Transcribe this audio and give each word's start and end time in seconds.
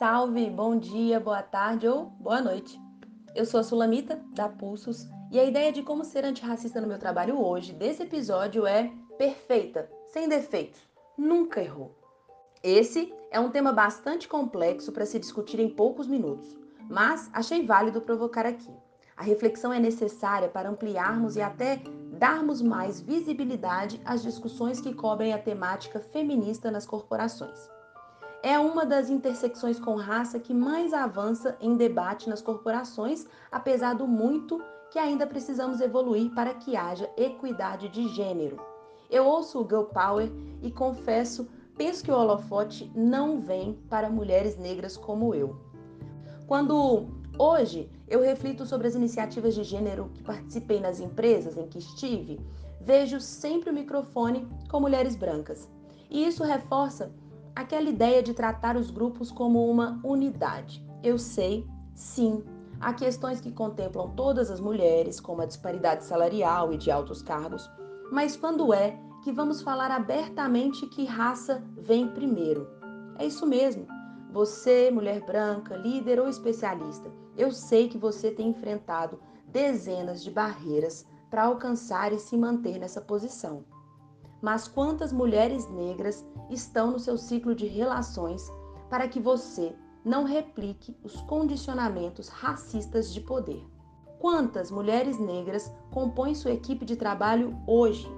Salve, 0.00 0.48
bom 0.48 0.78
dia, 0.78 1.20
boa 1.20 1.42
tarde 1.42 1.86
ou 1.86 2.06
boa 2.06 2.40
noite. 2.40 2.80
Eu 3.34 3.44
sou 3.44 3.60
a 3.60 3.62
Sulamita, 3.62 4.18
da 4.32 4.48
Pulsos, 4.48 5.06
e 5.30 5.38
a 5.38 5.44
ideia 5.44 5.70
de 5.70 5.82
como 5.82 6.06
ser 6.06 6.24
antirracista 6.24 6.80
no 6.80 6.86
meu 6.86 6.98
trabalho 6.98 7.38
hoje, 7.38 7.74
desse 7.74 8.04
episódio, 8.04 8.66
é 8.66 8.90
perfeita, 9.18 9.90
sem 10.08 10.26
defeitos, 10.26 10.80
nunca 11.18 11.60
errou. 11.60 11.94
Esse 12.62 13.12
é 13.30 13.38
um 13.38 13.50
tema 13.50 13.74
bastante 13.74 14.26
complexo 14.26 14.90
para 14.90 15.04
se 15.04 15.18
discutir 15.18 15.60
em 15.60 15.68
poucos 15.68 16.06
minutos, 16.06 16.56
mas 16.88 17.28
achei 17.34 17.66
válido 17.66 18.00
provocar 18.00 18.46
aqui. 18.46 18.72
A 19.14 19.22
reflexão 19.22 19.70
é 19.70 19.78
necessária 19.78 20.48
para 20.48 20.70
ampliarmos 20.70 21.36
e 21.36 21.42
até 21.42 21.78
darmos 22.18 22.62
mais 22.62 23.02
visibilidade 23.02 24.00
às 24.06 24.22
discussões 24.22 24.80
que 24.80 24.94
cobrem 24.94 25.34
a 25.34 25.38
temática 25.38 26.00
feminista 26.00 26.70
nas 26.70 26.86
corporações 26.86 27.68
é 28.42 28.58
uma 28.58 28.86
das 28.86 29.10
intersecções 29.10 29.78
com 29.78 29.96
raça 29.96 30.38
que 30.38 30.54
mais 30.54 30.92
avança 30.92 31.56
em 31.60 31.76
debate 31.76 32.28
nas 32.28 32.40
corporações, 32.40 33.26
apesar 33.50 33.94
do 33.94 34.06
muito 34.06 34.62
que 34.90 34.98
ainda 34.98 35.26
precisamos 35.26 35.80
evoluir 35.80 36.34
para 36.34 36.54
que 36.54 36.76
haja 36.76 37.08
equidade 37.16 37.88
de 37.88 38.08
gênero. 38.08 38.60
Eu 39.10 39.26
ouço 39.26 39.60
o 39.60 39.68
Girl 39.68 39.84
Power 39.84 40.30
e 40.62 40.70
confesso, 40.70 41.46
penso 41.76 42.02
que 42.02 42.10
o 42.10 42.16
holofote 42.16 42.90
não 42.94 43.40
vem 43.40 43.74
para 43.88 44.08
mulheres 44.08 44.56
negras 44.56 44.96
como 44.96 45.34
eu. 45.34 45.56
Quando 46.46 47.08
hoje 47.38 47.90
eu 48.08 48.20
reflito 48.20 48.66
sobre 48.66 48.88
as 48.88 48.94
iniciativas 48.94 49.54
de 49.54 49.62
gênero 49.64 50.10
que 50.14 50.22
participei 50.22 50.80
nas 50.80 50.98
empresas 50.98 51.56
em 51.56 51.68
que 51.68 51.78
estive, 51.78 52.40
vejo 52.80 53.20
sempre 53.20 53.70
o 53.70 53.74
microfone 53.74 54.48
com 54.68 54.80
mulheres 54.80 55.14
brancas. 55.14 55.68
E 56.08 56.26
isso 56.26 56.42
reforça 56.42 57.12
aquela 57.54 57.88
ideia 57.88 58.22
de 58.22 58.34
tratar 58.34 58.76
os 58.76 58.90
grupos 58.90 59.30
como 59.30 59.70
uma 59.70 60.00
unidade. 60.04 60.84
Eu 61.02 61.18
sei, 61.18 61.66
sim, 61.94 62.42
há 62.80 62.92
questões 62.92 63.40
que 63.40 63.52
contemplam 63.52 64.10
todas 64.10 64.50
as 64.50 64.60
mulheres, 64.60 65.20
como 65.20 65.42
a 65.42 65.46
disparidade 65.46 66.04
salarial 66.04 66.72
e 66.72 66.76
de 66.76 66.90
altos 66.90 67.22
cargos, 67.22 67.70
mas 68.10 68.36
quando 68.36 68.72
é 68.74 68.98
que 69.22 69.32
vamos 69.32 69.62
falar 69.62 69.90
abertamente 69.90 70.86
que 70.86 71.04
raça 71.04 71.62
vem 71.76 72.08
primeiro? 72.08 72.66
É 73.18 73.26
isso 73.26 73.46
mesmo. 73.46 73.86
Você, 74.32 74.90
mulher 74.90 75.24
branca, 75.24 75.76
líder 75.76 76.20
ou 76.20 76.28
especialista, 76.28 77.12
eu 77.36 77.50
sei 77.50 77.88
que 77.88 77.98
você 77.98 78.30
tem 78.30 78.48
enfrentado 78.48 79.20
dezenas 79.46 80.22
de 80.22 80.30
barreiras 80.30 81.06
para 81.28 81.44
alcançar 81.44 82.12
e 82.12 82.18
se 82.18 82.36
manter 82.36 82.78
nessa 82.78 83.00
posição. 83.00 83.64
Mas 84.42 84.66
quantas 84.66 85.12
mulheres 85.12 85.68
negras 85.70 86.24
estão 86.48 86.90
no 86.90 86.98
seu 86.98 87.18
ciclo 87.18 87.54
de 87.54 87.66
relações 87.66 88.50
para 88.88 89.06
que 89.06 89.20
você 89.20 89.74
não 90.04 90.24
replique 90.24 90.96
os 91.04 91.20
condicionamentos 91.22 92.28
racistas 92.28 93.12
de 93.12 93.20
poder? 93.20 93.62
Quantas 94.18 94.70
mulheres 94.70 95.18
negras 95.18 95.72
compõem 95.90 96.34
sua 96.34 96.52
equipe 96.52 96.84
de 96.84 96.96
trabalho 96.96 97.56
hoje? 97.66 98.10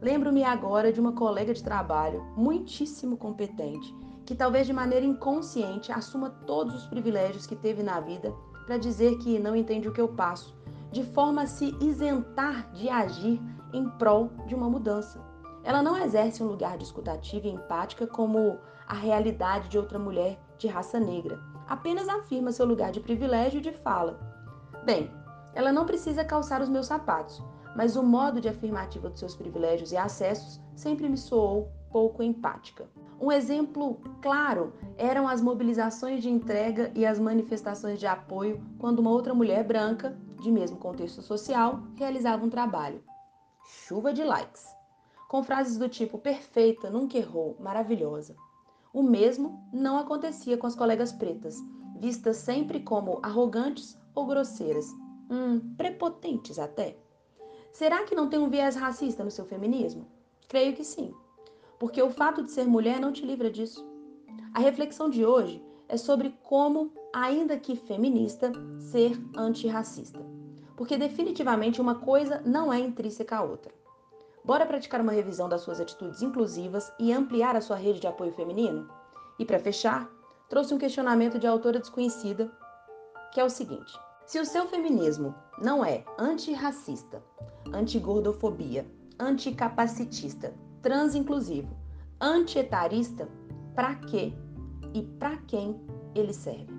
Lembro-me 0.00 0.44
agora 0.44 0.92
de 0.92 1.00
uma 1.00 1.12
colega 1.12 1.54
de 1.54 1.62
trabalho 1.62 2.22
muitíssimo 2.36 3.16
competente, 3.16 3.94
que 4.26 4.34
talvez 4.34 4.66
de 4.66 4.72
maneira 4.72 5.04
inconsciente 5.04 5.92
assuma 5.92 6.30
todos 6.30 6.74
os 6.74 6.86
privilégios 6.86 7.46
que 7.46 7.56
teve 7.56 7.82
na 7.82 8.00
vida 8.00 8.32
para 8.66 8.78
dizer 8.78 9.18
que 9.18 9.38
não 9.38 9.54
entende 9.54 9.88
o 9.88 9.92
que 9.92 10.00
eu 10.00 10.08
passo, 10.08 10.54
de 10.90 11.02
forma 11.02 11.42
a 11.42 11.46
se 11.46 11.76
isentar 11.80 12.70
de 12.72 12.88
agir 12.88 13.40
em 13.74 13.88
prol 13.88 14.30
de 14.46 14.54
uma 14.54 14.70
mudança. 14.70 15.20
Ela 15.64 15.82
não 15.82 15.98
exerce 15.98 16.42
um 16.42 16.46
lugar 16.46 16.78
de 16.78 16.84
escutativa 16.84 17.48
e 17.48 17.50
empática 17.50 18.06
como 18.06 18.58
a 18.86 18.94
realidade 18.94 19.68
de 19.68 19.76
outra 19.76 19.98
mulher 19.98 20.38
de 20.56 20.68
raça 20.68 21.00
negra. 21.00 21.40
Apenas 21.66 22.08
afirma 22.08 22.52
seu 22.52 22.66
lugar 22.66 22.92
de 22.92 23.00
privilégio 23.00 23.58
e 23.58 23.62
de 23.62 23.72
fala. 23.72 24.20
Bem, 24.84 25.10
ela 25.54 25.72
não 25.72 25.86
precisa 25.86 26.24
calçar 26.24 26.60
os 26.60 26.68
meus 26.68 26.86
sapatos, 26.86 27.42
mas 27.74 27.96
o 27.96 28.02
modo 28.02 28.40
de 28.40 28.48
afirmativa 28.48 29.08
dos 29.08 29.18
seus 29.18 29.34
privilégios 29.34 29.90
e 29.90 29.96
acessos 29.96 30.60
sempre 30.76 31.08
me 31.08 31.16
soou 31.16 31.72
pouco 31.90 32.22
empática. 32.22 32.86
Um 33.20 33.32
exemplo 33.32 34.00
claro 34.20 34.72
eram 34.98 35.26
as 35.26 35.40
mobilizações 35.40 36.22
de 36.22 36.28
entrega 36.28 36.92
e 36.94 37.06
as 37.06 37.18
manifestações 37.18 37.98
de 37.98 38.06
apoio 38.06 38.62
quando 38.78 38.98
uma 38.98 39.10
outra 39.10 39.32
mulher 39.32 39.64
branca, 39.64 40.16
de 40.42 40.52
mesmo 40.52 40.76
contexto 40.76 41.22
social, 41.22 41.80
realizava 41.96 42.44
um 42.44 42.50
trabalho 42.50 43.02
chuva 43.64 44.12
de 44.12 44.22
likes, 44.22 44.66
com 45.28 45.42
frases 45.42 45.76
do 45.78 45.88
tipo 45.88 46.18
perfeita, 46.18 46.90
nunca 46.90 47.18
errou, 47.18 47.56
maravilhosa. 47.58 48.36
O 48.92 49.02
mesmo 49.02 49.66
não 49.72 49.98
acontecia 49.98 50.56
com 50.56 50.66
as 50.66 50.74
colegas 50.74 51.12
pretas, 51.12 51.56
vistas 51.98 52.36
sempre 52.36 52.80
como 52.80 53.18
arrogantes 53.22 53.98
ou 54.14 54.26
grosseiras, 54.26 54.86
hum, 55.30 55.74
prepotentes 55.76 56.58
até. 56.58 56.96
Será 57.72 58.04
que 58.04 58.14
não 58.14 58.28
tem 58.28 58.38
um 58.38 58.48
viés 58.48 58.76
racista 58.76 59.24
no 59.24 59.30
seu 59.30 59.44
feminismo? 59.44 60.06
Creio 60.48 60.76
que 60.76 60.84
sim, 60.84 61.12
porque 61.78 62.00
o 62.00 62.10
fato 62.10 62.42
de 62.42 62.52
ser 62.52 62.66
mulher 62.66 63.00
não 63.00 63.12
te 63.12 63.26
livra 63.26 63.50
disso. 63.50 63.84
A 64.52 64.60
reflexão 64.60 65.10
de 65.10 65.24
hoje 65.24 65.60
é 65.88 65.96
sobre 65.96 66.30
como, 66.44 66.92
ainda 67.12 67.58
que 67.58 67.74
feminista, 67.74 68.52
ser 68.78 69.20
antirracista 69.36 70.43
porque 70.76 70.96
definitivamente 70.96 71.80
uma 71.80 71.94
coisa 71.96 72.42
não 72.44 72.72
é 72.72 72.78
intrínseca 72.78 73.36
à 73.36 73.42
outra. 73.42 73.72
Bora 74.44 74.66
praticar 74.66 75.00
uma 75.00 75.12
revisão 75.12 75.48
das 75.48 75.62
suas 75.62 75.80
atitudes 75.80 76.20
inclusivas 76.20 76.92
e 76.98 77.12
ampliar 77.12 77.56
a 77.56 77.60
sua 77.60 77.76
rede 77.76 78.00
de 78.00 78.06
apoio 78.06 78.32
feminino? 78.32 78.88
E 79.38 79.44
para 79.44 79.58
fechar, 79.58 80.08
trouxe 80.48 80.74
um 80.74 80.78
questionamento 80.78 81.38
de 81.38 81.46
autora 81.46 81.78
desconhecida, 81.78 82.52
que 83.32 83.40
é 83.40 83.44
o 83.44 83.50
seguinte: 83.50 83.98
se 84.26 84.38
o 84.38 84.44
seu 84.44 84.66
feminismo 84.66 85.34
não 85.58 85.84
é 85.84 86.04
antirracista, 86.18 87.22
antigordofobia, 87.72 88.86
anticapacitista, 89.18 90.54
transinclusivo, 90.82 91.74
antietarista, 92.20 93.28
para 93.74 93.94
que 93.94 94.34
e 94.92 95.02
para 95.18 95.36
quem 95.38 95.80
ele 96.14 96.32
serve? 96.32 96.73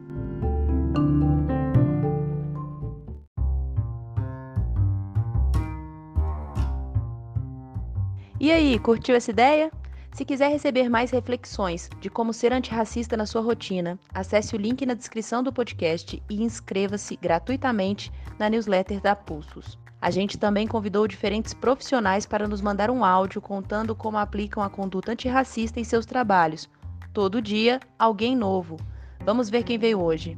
E 8.45 8.51
aí, 8.51 8.77
curtiu 8.77 9.15
essa 9.15 9.31
ideia? 9.31 9.71
Se 10.11 10.23
quiser 10.23 10.51
receber 10.51 10.87
mais 10.87 11.09
reflexões 11.09 11.89
de 11.99 12.11
como 12.11 12.31
ser 12.31 12.53
antirracista 12.53 13.17
na 13.17 13.25
sua 13.25 13.41
rotina, 13.41 13.97
acesse 14.13 14.55
o 14.55 14.59
link 14.59 14.85
na 14.85 14.93
descrição 14.93 15.41
do 15.41 15.51
podcast 15.51 16.21
e 16.29 16.43
inscreva-se 16.43 17.15
gratuitamente 17.15 18.11
na 18.37 18.47
newsletter 18.47 19.01
da 19.01 19.15
Pulsos. 19.15 19.79
A 19.99 20.11
gente 20.11 20.37
também 20.37 20.67
convidou 20.67 21.07
diferentes 21.07 21.55
profissionais 21.55 22.27
para 22.27 22.47
nos 22.47 22.61
mandar 22.61 22.91
um 22.91 23.03
áudio 23.03 23.41
contando 23.41 23.95
como 23.95 24.19
aplicam 24.19 24.61
a 24.61 24.69
conduta 24.69 25.13
antirracista 25.13 25.79
em 25.79 25.83
seus 25.83 26.05
trabalhos. 26.05 26.69
Todo 27.11 27.41
dia, 27.41 27.79
alguém 27.97 28.35
novo. 28.35 28.77
Vamos 29.25 29.49
ver 29.49 29.63
quem 29.63 29.79
veio 29.79 29.99
hoje. 29.99 30.37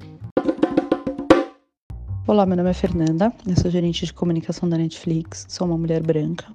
Olá, 2.25 2.45
meu 2.45 2.55
nome 2.55 2.69
é 2.69 2.73
Fernanda, 2.73 3.33
eu 3.45 3.57
sou 3.57 3.69
gerente 3.69 4.05
de 4.05 4.13
comunicação 4.13 4.69
da 4.69 4.77
Netflix, 4.77 5.45
sou 5.49 5.67
uma 5.67 5.77
mulher 5.77 6.01
branca. 6.01 6.45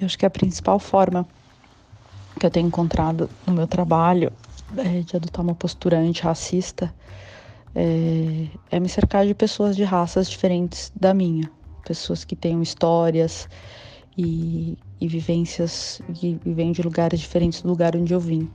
Eu 0.00 0.06
acho 0.06 0.18
que 0.18 0.26
a 0.26 0.30
principal 0.30 0.78
forma 0.78 1.26
que 2.38 2.44
eu 2.44 2.50
tenho 2.50 2.66
encontrado 2.66 3.30
no 3.46 3.54
meu 3.54 3.66
trabalho 3.66 4.32
é 4.76 5.00
de 5.00 5.16
adotar 5.16 5.42
uma 5.42 5.54
postura 5.54 5.98
antirracista 5.98 6.92
é, 7.74 8.46
é 8.70 8.80
me 8.80 8.88
cercar 8.88 9.26
de 9.26 9.34
pessoas 9.34 9.76
de 9.76 9.84
raças 9.84 10.28
diferentes 10.30 10.90
da 10.98 11.12
minha, 11.12 11.50
pessoas 11.86 12.24
que 12.24 12.34
tenham 12.34 12.62
histórias 12.62 13.48
e, 14.16 14.78
e 14.98 15.06
vivências 15.06 16.00
que 16.14 16.40
vêm 16.44 16.72
de 16.72 16.82
lugares 16.82 17.20
diferentes 17.20 17.60
do 17.60 17.68
lugar 17.68 17.94
onde 17.94 18.14
eu 18.14 18.20
vim. 18.20 18.50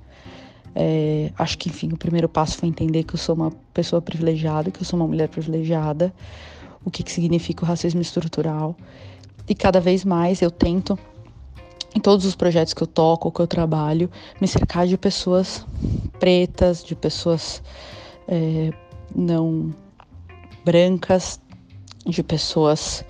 É, 0.74 1.32
acho 1.38 1.58
que, 1.58 1.70
enfim, 1.70 1.92
o 1.92 1.98
primeiro 1.98 2.28
passo 2.28 2.58
foi 2.58 2.68
entender 2.68 3.04
que 3.04 3.14
eu 3.14 3.20
sou 3.20 3.36
uma 3.36 3.52
pessoa 3.74 4.02
privilegiada, 4.02 4.72
que 4.72 4.82
eu 4.82 4.86
sou 4.86 5.00
uma 5.00 5.08
mulher 5.08 5.30
privilegiada, 5.30 6.12
o 6.84 6.90
que, 6.90 7.04
que 7.04 7.12
significa 7.12 7.64
o 7.64 7.68
racismo 7.68 8.02
estrutural. 8.02 8.76
E 9.48 9.54
cada 9.54 9.80
vez 9.80 10.04
mais 10.04 10.42
eu 10.42 10.50
tento 10.50 10.98
em 11.96 12.00
todos 12.00 12.26
os 12.26 12.36
projetos 12.36 12.74
que 12.74 12.82
eu 12.82 12.88
toco, 12.88 13.32
que 13.32 13.42
eu 13.42 13.48
trabalho, 13.48 14.10
me 14.40 14.48
cercar 14.48 14.88
de 14.88 14.98
pessoas 14.98 15.66
pretas, 16.20 16.84
de 16.84 16.96
pessoas 16.96 17.62
é, 18.28 18.72
não 19.14 19.74
brancas, 20.64 21.40
de 22.06 22.24
pessoas 22.24 23.04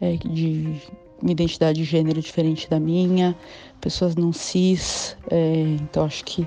é, 0.00 0.16
de 0.16 0.80
identidade 1.22 1.78
de 1.78 1.84
gênero 1.84 2.20
diferente 2.20 2.68
da 2.68 2.78
minha, 2.78 3.36
pessoas 3.80 4.14
não 4.14 4.32
cis. 4.32 5.16
É, 5.30 5.76
então 5.80 6.04
acho 6.04 6.24
que 6.24 6.46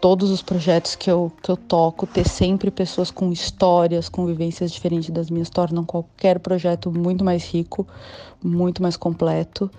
todos 0.00 0.30
os 0.30 0.42
projetos 0.42 0.96
que 0.96 1.10
eu, 1.10 1.32
que 1.40 1.50
eu 1.50 1.56
toco, 1.56 2.06
ter 2.06 2.28
sempre 2.28 2.70
pessoas 2.70 3.10
com 3.12 3.30
histórias, 3.32 4.08
com 4.08 4.26
vivências 4.26 4.72
diferentes 4.72 5.10
das 5.10 5.30
minhas, 5.30 5.48
tornam 5.48 5.84
qualquer 5.84 6.40
projeto 6.40 6.90
muito 6.90 7.24
mais 7.24 7.44
rico, 7.44 7.86
muito 8.42 8.82
mais 8.82 8.96
completo 8.96 9.70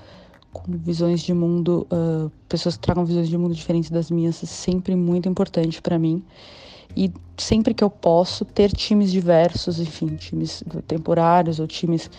com 0.52 0.72
visões 0.72 1.22
de 1.22 1.34
mundo, 1.34 1.88
uh, 1.92 2.32
pessoas 2.50 2.76
que 2.76 2.82
tragam 2.82 3.06
visões 3.06 3.30
de 3.30 3.38
mundo 3.38 3.54
diferentes 3.54 3.90
das 3.90 4.10
minhas, 4.10 4.44
é 4.44 4.48
sempre 4.48 4.96
muito 4.96 5.28
importante 5.30 5.82
para 5.82 5.98
mim. 6.00 6.24
e 6.96 7.12
sempre 7.38 7.74
que 7.74 7.84
eu 7.84 7.90
posso 7.90 8.44
ter 8.44 8.72
times 8.72 9.12
diversos, 9.12 9.80
enfim, 9.80 10.16
times 10.16 10.64
temporários 10.88 11.60
ou 11.60 11.68
times 11.68 12.10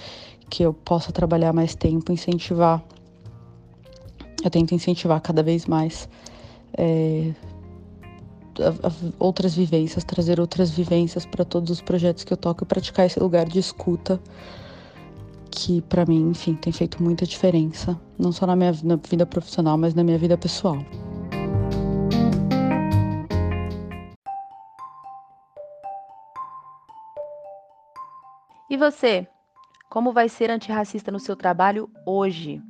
que 0.49 0.63
eu 0.63 0.73
possa 0.73 1.11
trabalhar 1.11 1.53
mais 1.53 1.75
tempo, 1.75 2.13
incentivar. 2.13 2.83
Eu 4.45 4.51
tento 4.51 4.75
incentivar 4.75 5.21
cada 5.21 5.43
vez 5.43 5.67
mais 5.67 6.09
é, 6.75 7.33
a, 8.61 8.89
a, 8.89 8.93
outras 9.19 9.55
vivências, 9.55 10.05
trazer 10.05 10.39
outras 10.39 10.71
vivências 10.71 11.27
para 11.27 11.45
todos 11.45 11.71
os 11.71 11.81
projetos 11.81 12.23
que 12.23 12.33
eu 12.33 12.37
toco 12.37 12.63
e 12.63 12.67
praticar 12.67 13.07
esse 13.07 13.19
lugar 13.19 13.47
de 13.49 13.59
escuta 13.59 14.21
que 15.51 15.83
para 15.83 16.05
mim, 16.07 16.31
enfim, 16.31 16.55
tem 16.55 16.73
feito 16.73 17.03
muita 17.03 17.27
diferença, 17.27 17.99
não 18.19 18.33
só 18.33 18.47
na 18.47 18.57
minha 18.57 18.73
na 18.85 18.97
vida 18.97 19.27
profissional, 19.27 19.77
mas 19.77 19.95
na 19.95 20.05
minha 20.05 20.19
vida 20.19 20.37
pessoal. 20.37 20.79
E 28.71 28.77
você? 28.77 29.27
Como 29.89 30.13
vai 30.13 30.29
ser 30.29 30.51
antirracista 30.51 31.11
no 31.11 31.19
seu 31.19 31.35
trabalho 31.35 31.91
hoje? 32.05 32.63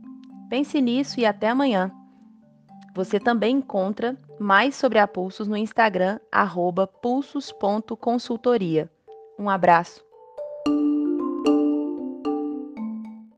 Pense 0.49 0.81
nisso 0.81 1.19
e 1.19 1.27
até 1.27 1.49
amanhã. 1.49 1.91
Você 2.95 3.19
também 3.19 3.57
encontra 3.57 4.17
mais 4.39 4.77
sobre 4.77 4.99
a 4.99 5.07
Pulsos 5.07 5.49
no 5.49 5.57
Instagram, 5.57 6.19
pulsos.consultoria. 7.03 8.91
Um 9.39 9.51
abraço. 9.51 10.08